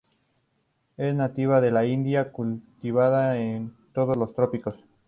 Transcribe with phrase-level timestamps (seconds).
[0.97, 4.73] Es nativa de la India, cultivada en todos los trópicos.